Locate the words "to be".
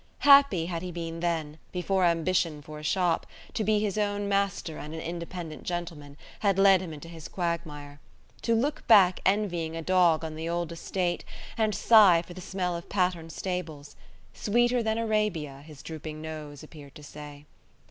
3.53-3.77